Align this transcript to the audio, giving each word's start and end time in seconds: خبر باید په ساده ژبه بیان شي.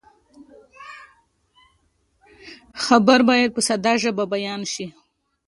خبر 2.83 3.19
باید 3.29 3.49
په 3.55 3.61
ساده 3.67 3.93
ژبه 4.01 4.23
بیان 4.33 4.61
شي. 4.73 4.85